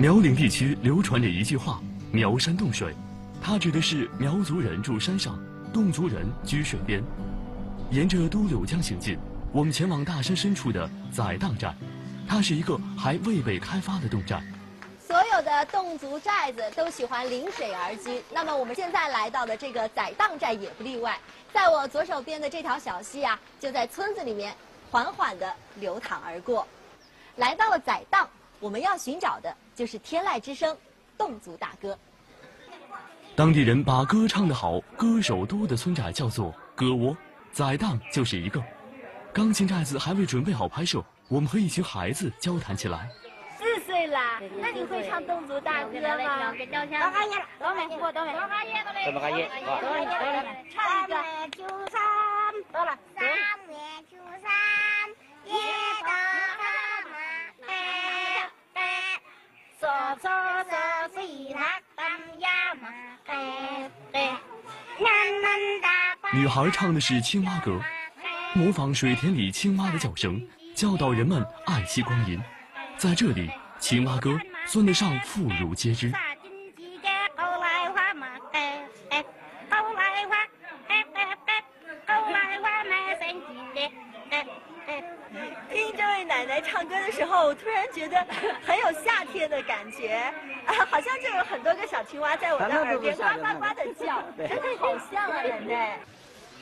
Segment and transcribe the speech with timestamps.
[0.00, 1.78] 苗岭地区流传着一句话
[2.10, 2.94] ：“苗山洞水”，
[3.38, 5.38] 它指的是苗族人住山上，
[5.74, 7.04] 侗族人居水边。
[7.90, 9.18] 沿着都柳江行进，
[9.52, 11.74] 我们前往大山深处的宰荡寨，
[12.26, 14.42] 它是一个还未被开发的侗寨。
[15.06, 21.18] 所有的侗族寨子都喜欢临水而居，那么我们现在来到的这个宰荡寨也不例外。
[21.52, 24.54] 在我左手边的这条小溪啊，就在村子里面
[24.90, 26.66] 缓缓地流淌而过。
[27.36, 28.26] 来到了宰荡，
[28.70, 30.78] 我们要寻找的就是天籁之声，
[31.18, 31.98] 侗族大歌。
[33.34, 37.16] 当地人把歌唱得好、歌手多的村寨叫做歌窝，
[37.50, 38.62] 宰荡就是一个。
[39.32, 43.10] 钢琴寨子还未准备好拍摄，我们和一群孩子交谈起来。
[43.58, 46.22] 四岁啦，那你会唱侗族大歌了。
[46.22, 47.42] 三月
[54.08, 54.48] 九三，
[55.44, 55.54] 夜
[56.02, 56.62] 到他
[57.10, 57.18] 妈
[57.66, 57.70] 哎
[58.74, 58.78] 哎，
[59.80, 59.98] 说说说水他当呀嘛哎哎，南门大
[66.32, 67.80] 女孩唱的是青蛙歌，
[68.54, 70.40] 模仿水田里青蛙的叫声，
[70.74, 72.40] 教导人们爱惜光阴。
[72.96, 76.10] 在这里，青蛙歌算得上妇孺皆知。
[76.10, 80.36] 大金鸡的狗来花嘛哎哎，狗来花
[80.88, 81.64] 哎哎哎，
[82.06, 83.40] 狗来花卖三斤
[83.74, 83.80] 的
[84.30, 84.46] 哎
[84.86, 85.04] 哎。
[85.72, 88.26] 听这位奶奶唱歌的时候，突然觉得
[88.66, 88.92] 很有
[89.60, 90.14] 的感觉，
[90.66, 95.92] 啊，好像就有很多个小青蛙在我的耳边呱呱呱的叫，真的好像啊，人类。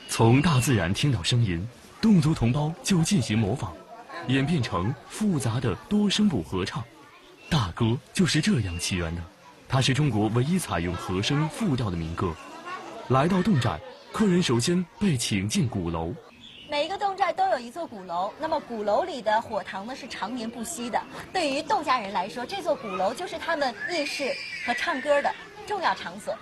[0.08, 1.66] 从大自然听到声音，
[2.02, 3.70] 侗族同胞就进行模仿，
[4.26, 6.82] 演变成复杂的多声部合唱。
[7.48, 9.22] 大歌就是这样起源的，
[9.68, 12.34] 它是中国唯一采用和声复调的民歌。
[13.08, 13.78] 来到侗寨，
[14.12, 16.12] 客人首先被请进鼓楼。
[16.70, 21.00] 每一个侗寨都有一座鼓楼，那么鼓楼里的火塘呢是常年不息的。
[21.32, 24.30] 对于侗家人来说，这座鼓楼就是他们议事
[24.66, 25.32] 和唱歌的
[25.66, 26.36] 重要场所。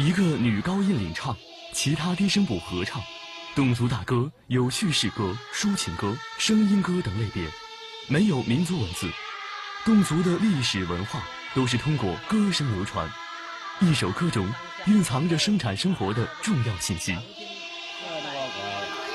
[0.00, 1.36] 一个女高音领唱，
[1.74, 3.02] 其他低声部合唱。
[3.54, 7.46] 侗族大歌有叙事歌、抒情歌、声音歌等类别，
[8.08, 9.10] 没有民族文字。
[9.84, 11.20] 侗族的历史文化
[11.54, 13.12] 都是通过歌声流传。
[13.80, 14.50] 一首歌中
[14.86, 17.14] 蕴藏着生产生活的重要信息。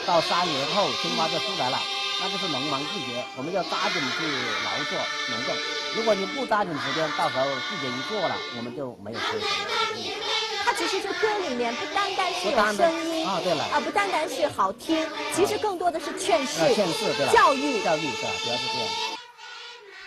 [0.06, 1.80] 到三年后，青蛙就出来了，
[2.22, 4.24] 那就是农忙季节，我们要抓紧去
[4.64, 5.00] 劳作
[5.32, 5.56] 农耕。
[5.96, 10.35] 如果你不抓紧时间，到时候季节一过了，我们就没有收成了。
[10.66, 18.32] 它其实这歌里面不单单是有声音啊，对了，啊，不单单是好听，其实更多的是劝世、劝世，对，教育、教育是吧？
[18.44, 18.90] 主要是这样。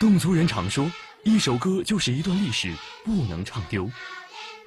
[0.01, 0.91] 侗族人常说，
[1.23, 2.75] 一首歌就是一段历史，
[3.05, 3.89] 不能唱丢。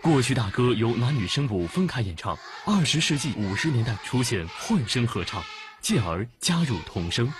[0.01, 5.44] 过去大歌由男女声部分开演唱，二十世纪五十年代出现混声合唱，
[5.81, 7.31] 进而加入童声。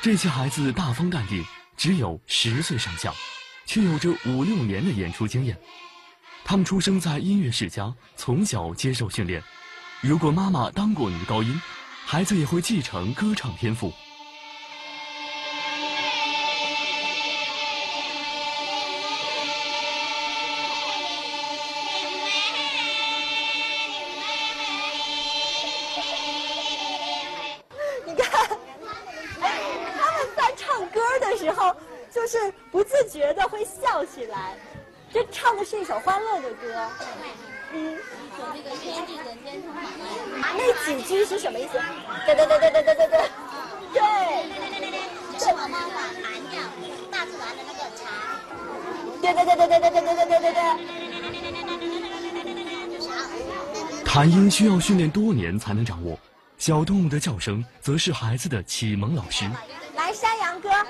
[0.00, 1.44] 这些孩子大方淡定，
[1.76, 3.12] 只有十岁上下，
[3.66, 5.56] 却有着五六年的演出经验。
[6.48, 9.42] 他们出生在音乐世家，从小接受训练。
[10.00, 11.60] 如果妈妈当过女高音，
[12.06, 13.88] 孩子也会继承歌唱天赋。
[28.06, 28.48] 你看，
[29.40, 31.74] 他们在唱歌的时候，
[32.14, 34.56] 就是不自觉的会笑起来。
[35.12, 36.90] 这唱的是一首欢乐的歌，
[37.72, 37.96] 嗯，一
[38.36, 39.62] 首这个天地人间。
[40.56, 41.80] 那几句是什么意思？
[42.26, 43.18] 对对对对对对对对，
[43.94, 44.00] 对，
[45.38, 46.60] 是我妈妈含掉
[47.10, 48.02] 大自然的那个茶。
[49.22, 50.60] 对对对对对对对对对对对对。
[54.04, 56.18] 弹音需要训练多年才能掌握，
[56.58, 59.44] 小动物的叫声则是孩子的启蒙老师。
[59.94, 60.68] 来山羊歌。
[60.68, 60.86] 浪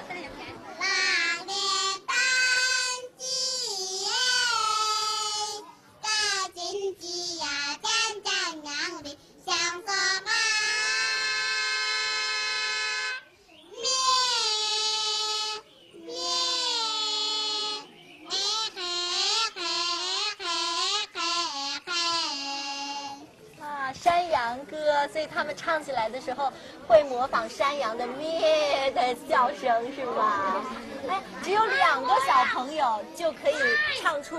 [25.17, 26.53] 所以他们唱起来的时候
[26.87, 30.63] 会模仿山羊的咩的叫声，是吗？
[31.09, 33.55] 哎，只有两个小朋友就可以
[34.03, 34.37] 唱出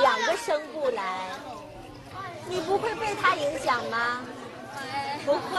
[0.00, 1.30] 两个声部来，
[2.48, 4.20] 你不会被他影响吗？
[5.26, 5.58] 不会。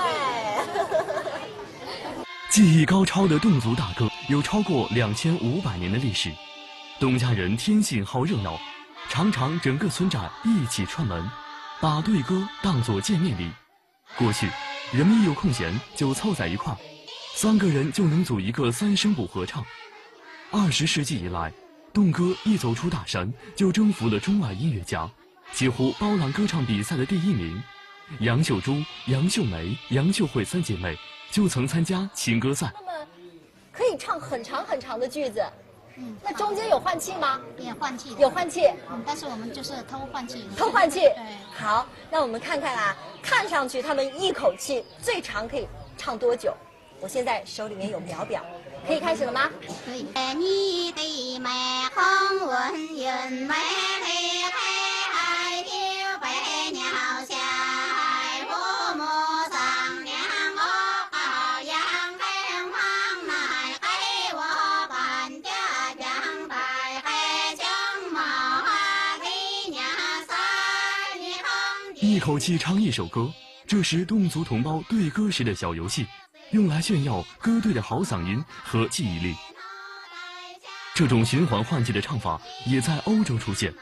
[2.49, 6.31] 技艺高超的侗族大歌有超过两千五百年的历史，
[7.01, 8.57] 侗家人天性好热闹，
[9.09, 11.29] 常常整个村寨一起串门。
[11.81, 13.51] 把对歌当作见面礼，
[14.17, 14.49] 过去
[14.91, 16.77] 人们一有空闲就凑在一块儿，
[17.33, 19.65] 三个人就能组一个三声部合唱。
[20.51, 21.51] 二十世纪以来，
[21.93, 25.09] 侗歌一走出大山就征服了中外音乐家，
[25.53, 27.61] 几乎包揽歌唱比赛的第一名。
[28.19, 28.75] 杨秀珠、
[29.07, 30.97] 杨秀梅、杨秀慧三姐妹
[31.31, 32.69] 就曾参加情歌赛。
[32.75, 33.07] 那么，
[33.71, 35.41] 可以唱很长很长的句子。
[35.97, 37.39] 嗯，那中间有换气吗？
[37.57, 38.67] 有换气，有换气。
[38.89, 40.47] 嗯，但是我们就是偷换气。
[40.57, 41.01] 偷换气。
[41.01, 41.15] 对。
[41.53, 45.67] 好，那我们看看啊，看上去他们一口气最长可以
[45.97, 46.53] 唱多久？
[46.99, 48.41] 我现在手里面有秒表，
[48.85, 49.49] 可以开始了吗？
[49.85, 50.05] 可以。
[50.37, 51.49] 你的美
[51.95, 53.55] 红温润美
[72.21, 73.33] 一口气唱一首歌，
[73.65, 76.05] 这是侗族同胞对歌时的小游戏，
[76.51, 79.35] 用来炫耀歌队的好嗓音和记忆力。
[80.93, 83.73] 这种循环换气的唱法也在欧洲出现。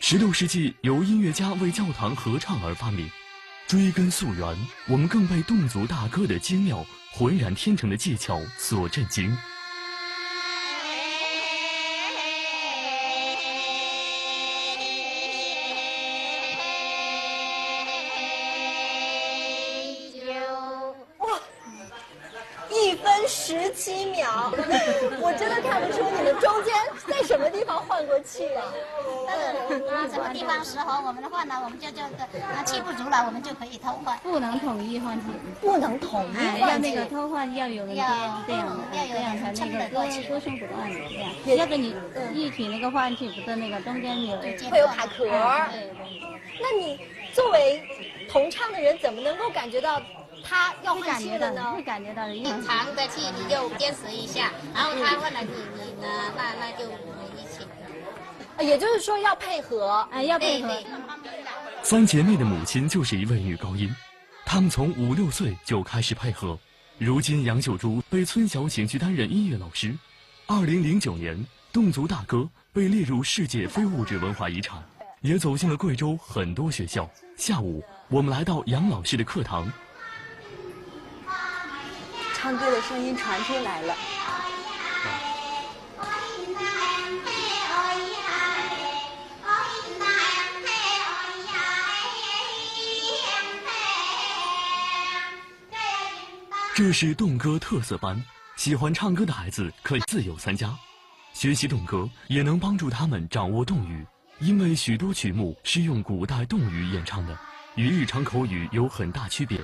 [0.00, 3.08] 十六世纪由音乐家为教堂合唱而发明。
[3.68, 4.56] 追根溯源，
[4.88, 9.38] 我们更被侗族大歌的精妙、浑然天成的技巧所震惊。
[24.10, 24.52] 秒，
[25.20, 26.74] 我真的看不出你们中间
[27.06, 28.64] 在什么地方换过气啊？
[29.28, 34.18] 啊，什么地方适合我们的换呢，我们就就啊气不足了，我们就可以偷换。
[34.18, 35.26] 不能统一换气，
[35.60, 38.02] 不能统一换气，要那个偷换要有人接，
[38.46, 41.56] 这样要有样才那个歌歌声不断的这样。
[41.56, 41.94] 要跟你
[42.34, 44.36] 一起那个换气，不是那个中间有
[44.70, 45.26] 会有卡壳。
[46.62, 46.98] 那你
[47.32, 47.82] 作为
[48.28, 50.00] 同唱的人，怎么能够感觉到？
[50.42, 57.66] 他要换气的呢，会感觉到你长的气你就坚持一下，然后他换了你，你呢，那那就我们一起。
[58.64, 60.70] 也就是说要配合，哎，要配合。
[61.82, 63.94] 三姐妹的母亲就是一位女高音，
[64.44, 66.58] 她们从五六岁就开始配合。
[66.98, 69.96] 如今杨秀珠被村小请去担任音乐老师。
[70.46, 71.42] 二零零九年，
[71.72, 74.82] 侗族大歌被列入世界非物质文化遗产，
[75.22, 77.08] 也走进了贵州很多学校。
[77.38, 79.72] 下午，我们来到杨老师的课堂。
[82.40, 83.94] 唱歌的声音传出来了。
[96.74, 98.24] 这是侗歌特色班，
[98.56, 100.74] 喜欢唱歌的孩子可以自由参加。
[101.34, 104.06] 学习侗歌也能帮助他们掌握侗语，
[104.38, 107.38] 因为许多曲目是用古代侗语演唱的，
[107.74, 109.60] 与日常口语有很大区别。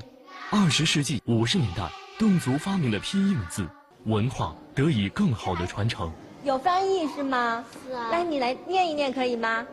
[0.50, 1.90] 二十世纪五十年代。
[2.18, 3.68] 侗族发明了拼音字，
[4.04, 6.11] 文化得以更好的传承。
[6.44, 7.62] 有翻译是吗？
[7.85, 8.08] 是啊。
[8.11, 9.66] 来，你来念一念可以吗？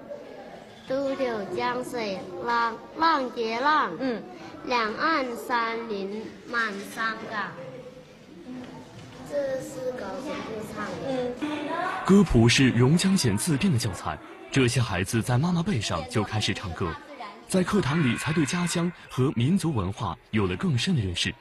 [0.86, 4.22] 都柳江水浪浪叠浪，嗯，
[4.66, 7.50] 两岸山林满山岗。
[9.30, 10.92] 这是高声部唱的。
[11.08, 12.06] 嗯。
[12.06, 14.20] 歌谱是榕江县自编的教材，
[14.52, 16.94] 这些孩子在妈妈背上就开始唱歌，
[17.48, 21.34] 在课堂里才对家乡和民族文化有了更深的认识。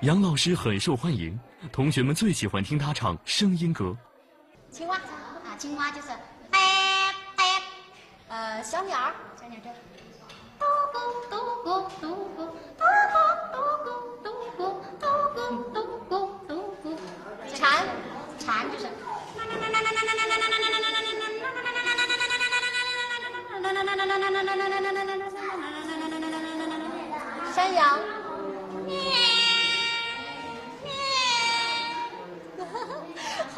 [0.00, 1.38] 杨老师很受欢迎，
[1.72, 3.96] 同学们最喜欢听他唱声音歌。
[4.70, 6.08] 青蛙啊，青蛙就是，
[8.28, 9.10] 呃，小鸟，
[9.40, 9.70] 小鸟这。
[17.54, 17.82] 蝉，
[18.38, 18.86] 蝉就是。
[27.54, 27.98] 山羊。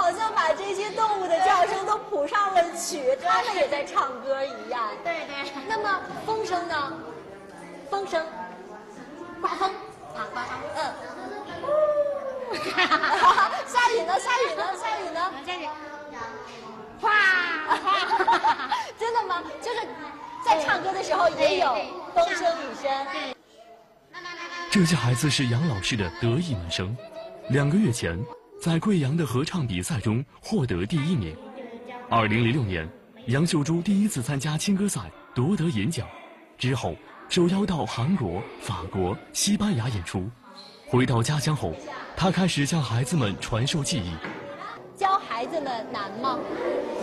[0.07, 4.89] 好像把这些动物的叫声都谱上了曲，他们也在唱歌一样。
[5.03, 5.51] 对对。
[5.67, 6.93] 那么风声呢？
[7.91, 8.25] 风声，
[9.41, 9.69] 刮风，
[10.15, 10.61] 啊，刮风。
[10.77, 10.81] 嗯。
[13.67, 14.17] 下雨呢？
[14.21, 14.63] 下雨呢？
[14.79, 15.33] 下雨呢？
[15.45, 15.67] 下雨。
[17.01, 17.11] 哗！
[18.97, 19.43] 真的吗？
[19.61, 19.81] 就是
[20.47, 21.75] 在唱歌的时候也有
[22.15, 23.35] 风声雨声。
[24.71, 26.97] 这些孩子是杨老师的得意门生。
[27.49, 28.17] 两个月前，
[28.61, 31.37] 在贵阳的合唱比赛中获得第一名。
[32.09, 32.89] 二零零六年，
[33.27, 35.01] 杨秀珠第一次参加青歌赛
[35.35, 36.07] 夺得银奖，
[36.57, 36.95] 之后
[37.29, 40.29] 受邀到韩国、法国、西班牙演出。
[40.89, 41.73] 回到家乡后，
[42.17, 44.13] 她开始向孩子们传授技艺。
[44.97, 46.39] 教孩子们难吗？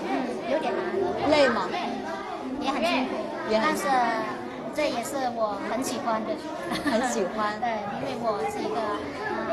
[0.10, 1.70] 嗯，有点难，累吗？
[2.60, 3.12] 也很辛苦，
[3.52, 3.84] 也但是
[4.74, 6.36] 这也是我很喜欢的，
[6.90, 8.80] 很喜欢 对，因为我是一个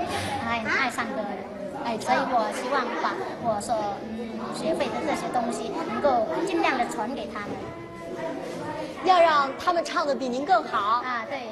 [0.09, 1.45] 很爱爱唱歌的人，
[1.85, 3.75] 爱所以我希望把我所
[4.09, 7.51] 嗯学会的这些东西，能够尽量的传给他们
[9.05, 11.03] 要让他们唱的比您更好。
[11.03, 11.49] 啊，对。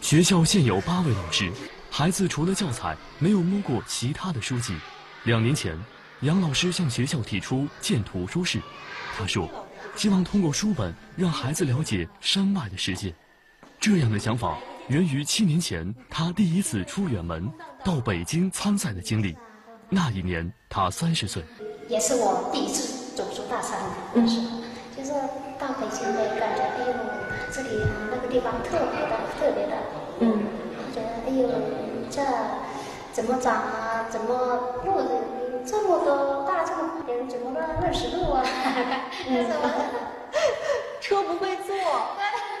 [0.00, 1.52] 学校现有八位老师，
[1.90, 4.76] 孩子除了教材，没有摸过其他的书籍。
[5.24, 5.78] 两年前，
[6.20, 8.60] 杨老师向学校提出建图书室，
[9.16, 9.48] 他说，
[9.94, 13.14] 希望通过书本让孩子了解山外的世界。
[13.78, 14.56] 这样的想法
[14.88, 17.48] 源于七年前他第一次出远门
[17.84, 19.36] 到北京参赛的经历。
[19.88, 21.42] 那一年他三十岁，
[21.86, 23.78] 也是我第一次走出大山
[24.14, 24.62] 的时候，
[24.96, 25.12] 就是
[25.58, 26.94] 到北京的感觉，哎呦，
[27.52, 27.68] 这里
[28.10, 29.76] 那个地方特别的，特别的，
[30.20, 30.42] 嗯，
[30.94, 31.46] 觉得哎呦，
[32.10, 32.22] 这
[33.12, 34.08] 怎么长啊？
[34.08, 34.96] 怎么路
[35.66, 38.42] 这么多大这么人怎么都认识路啊？
[39.28, 39.46] 嗯，
[41.02, 41.76] 车不会坐，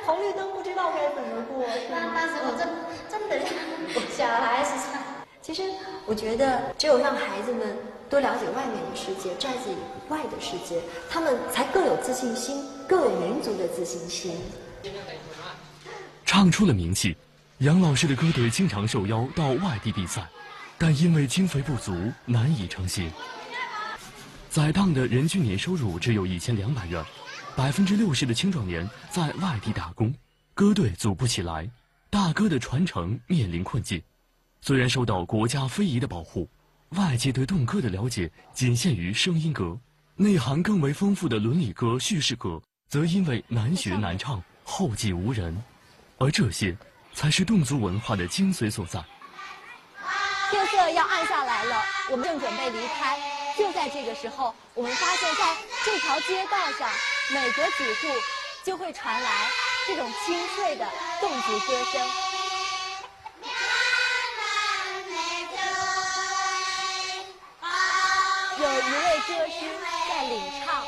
[0.04, 1.64] 红绿灯不知道该怎么过。
[1.64, 2.68] 是吗当时我真
[3.10, 3.40] 真的
[4.16, 5.02] 小孩子上。
[5.40, 5.64] 其实
[6.06, 7.76] 我觉得，只有让孩子们
[8.08, 9.76] 多了解外面的世界，寨子以
[10.08, 10.80] 外的世界，
[11.10, 14.36] 他们才更有自信心，更有民族的自信心。
[16.24, 17.16] 唱出了名气。
[17.58, 20.22] 杨老师的歌队经常受邀到外地比赛，
[20.78, 21.92] 但因为经费不足，
[22.24, 23.10] 难以成行。
[24.48, 27.04] 载荡的人均年收入只有一千两百元，
[27.54, 30.12] 百分之六十的青壮年在外地打工，
[30.54, 31.68] 歌队组不起来，
[32.08, 34.02] 大歌的传承面临困境。
[34.62, 36.48] 虽然受到国家非遗的保护，
[36.90, 39.78] 外界对动歌的了解仅限于声音歌，
[40.16, 45.54] 内涵更为丰富的伦理歌、叙事歌，则因为难学难唱，后继无人。
[46.18, 46.74] 而这些，
[47.12, 49.04] 才是侗族文化的精髓所在。
[50.50, 53.18] 天色要暗下来了，我们正准备离开。
[53.58, 56.88] 就在这个时候，我们发现在这条街道上，
[57.32, 58.08] 每隔几步
[58.62, 59.30] 就会传来
[59.86, 60.84] 这种清脆的
[61.20, 62.06] 侗族歌声。
[68.58, 69.60] 有一位歌师
[70.08, 70.84] 在领唱，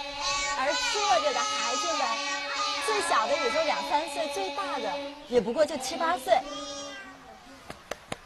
[0.59, 2.07] 而坐着的孩子们，
[2.85, 4.93] 最小的也就两三岁，最大的
[5.29, 6.39] 也不过就七八岁。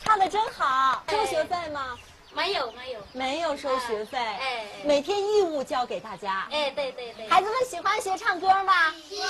[0.05, 1.97] 唱的真好，周学在吗？
[2.35, 6.47] 没有没有，没有收学费，哎每天义务教给大家。
[6.51, 8.93] 哎对对对，孩子们喜欢学唱歌吗？
[9.09, 9.27] 喜欢，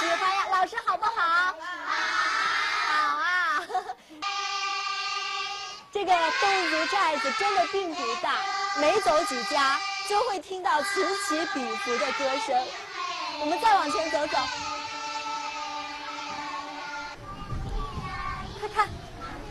[0.00, 0.46] 喜欢呀。
[0.50, 1.54] 老师好不好？
[2.88, 3.64] 好啊。
[5.92, 8.34] 这个侗族寨子真的并不大，
[8.80, 12.60] 每走几家就会听到此起彼伏的歌声。
[13.40, 14.38] 我们再往前走走，
[18.60, 18.88] 快看，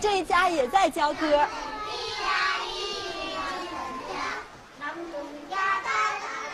[0.02, 1.48] 这一家也在教歌。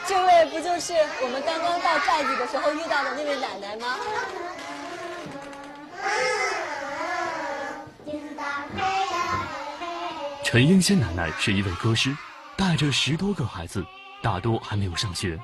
[0.09, 3.95] 这位不就是我们刚刚到寨子的时候遇到的那位奶奶吗？
[10.43, 12.17] 陈英仙奶奶是一位歌师，
[12.57, 13.85] 带着十多个孩子，
[14.23, 15.39] 大多还没有上学。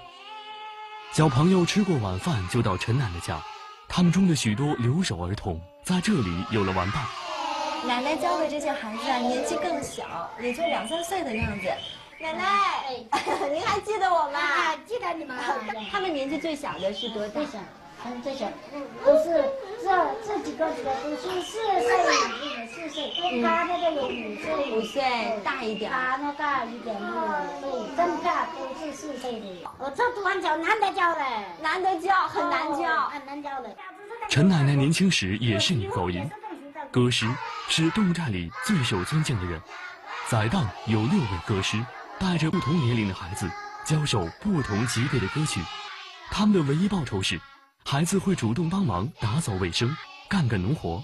[1.12, 3.40] 小朋友吃过晚饭就到陈奶奶家，
[3.88, 7.04] 他们中的许多留守儿童在这里有了玩伴。
[7.86, 11.68] 奶奶教的这些孩子啊，年纪更小，也就两三岁的样子。
[12.20, 12.96] 奶奶，
[13.52, 14.40] 您还记得我吗？
[14.40, 15.38] 啊，记得你们。
[15.92, 17.34] 他们年纪最小的是多大？
[17.34, 17.60] 最小，
[18.06, 18.48] 嗯，最小，
[19.04, 19.44] 都是
[19.84, 19.88] 这
[20.26, 21.86] 这几个都是四岁以
[22.40, 27.02] 内的四岁，他那个有五岁，五岁大一点他那大一点五
[27.60, 29.70] 岁，正大都是四岁的。
[29.78, 31.22] 我这读完教难得教的，
[31.62, 33.10] 难得教，很难教。
[33.10, 33.76] 很难教的。
[34.30, 36.30] 陈奶奶年轻时也是女高音，
[36.92, 37.28] 歌师
[37.68, 39.62] 是动物寨里最受尊敬的人。
[40.28, 41.78] 载荡有六位歌师，
[42.20, 43.50] 带着不同年龄的孩子
[43.86, 45.62] 教授不同级别的歌曲。
[46.32, 47.40] 他们的唯一报酬是，
[47.84, 49.96] 孩子会主动帮忙打扫卫生，
[50.30, 51.04] 干干农活。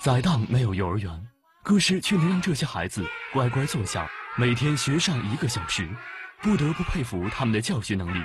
[0.00, 1.28] 载荡没有幼儿园，
[1.62, 5.88] 歌师却能让这些孩子乖乖坐下，每天学上一个小时，
[6.42, 8.22] 不得不佩服他们的教学能力。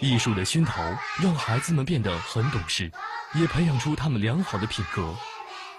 [0.00, 0.82] 艺术的熏陶
[1.20, 2.90] 让孩子们变得很懂事，
[3.34, 5.14] 也培养出他们良好的品格。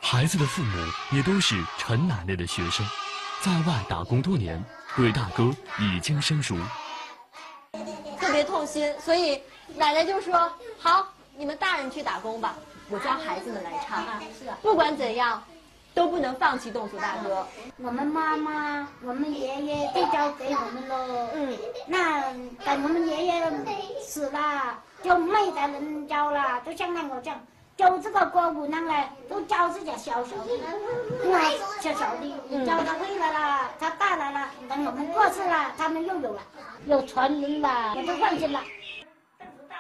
[0.01, 0.77] 孩子的父母
[1.12, 2.86] 也都是陈奶奶的学生，
[3.41, 4.63] 在外打工多年，
[4.98, 6.58] 对大哥已经生疏。
[8.20, 9.39] 特别痛心，所以
[9.75, 12.56] 奶奶就说：“好，你们大人去打工吧。”
[12.89, 14.04] 我教孩子们来唱。
[14.39, 15.44] 是啊，不管怎样，
[15.94, 17.46] 都不能放弃侗族大歌。
[17.77, 21.30] 我们妈妈、我们爷爷都教给我们喽。
[21.36, 22.22] 嗯，那
[22.66, 23.51] 等我们爷爷
[24.01, 27.39] 死了，就没得人教了，就像那个这样。
[27.77, 28.77] 教这个歌舞呢，
[29.29, 30.51] 都教自己小小的，
[31.24, 36.41] 我小小的，教他会了啦，他大了啦，等我们过世了，他们又有了，
[36.88, 38.60] 有传人了，我都放心了。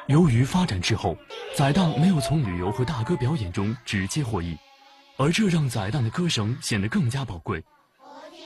[0.05, 1.17] 由于发展滞后，
[1.55, 4.55] 载荡没有从旅游和大歌表演中直接获益，
[5.17, 7.63] 而这让载荡的歌声显得更加宝贵。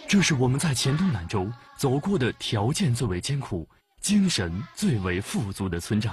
[0.08, 3.68] 这是我们在黔东南州走过的条件最为艰苦、
[4.00, 6.10] 精神最为富足的村寨。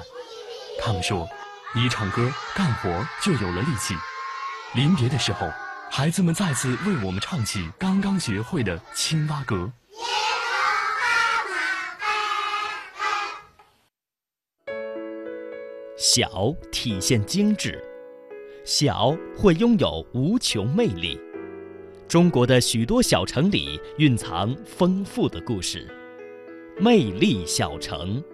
[0.83, 1.29] 他们说。
[1.75, 3.95] 一唱歌，干活就有了力气。
[4.75, 5.47] 临别的时候，
[5.91, 9.71] 孩子们再次为我们唱起刚刚学会的青蛙歌。
[15.99, 17.79] 小体现精致，
[18.65, 21.21] 小会拥有无穷魅力。
[22.09, 25.87] 中国的许多小城里蕴藏丰富的故事，
[26.81, 28.25] 魅力小城。